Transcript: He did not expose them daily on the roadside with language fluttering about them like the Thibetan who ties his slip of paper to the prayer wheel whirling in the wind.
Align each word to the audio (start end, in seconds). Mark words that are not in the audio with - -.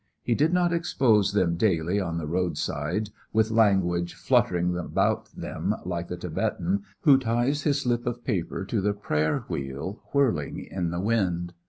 He 0.23 0.33
did 0.33 0.51
not 0.51 0.73
expose 0.73 1.31
them 1.33 1.57
daily 1.57 1.99
on 1.99 2.17
the 2.17 2.25
roadside 2.25 3.11
with 3.33 3.51
language 3.51 4.15
fluttering 4.15 4.75
about 4.75 5.25
them 5.37 5.75
like 5.85 6.07
the 6.07 6.17
Thibetan 6.17 6.85
who 7.01 7.19
ties 7.19 7.61
his 7.61 7.81
slip 7.81 8.07
of 8.07 8.23
paper 8.25 8.65
to 8.65 8.81
the 8.81 8.93
prayer 8.93 9.45
wheel 9.47 10.01
whirling 10.11 10.57
in 10.65 10.89
the 10.89 10.99
wind. 10.99 11.53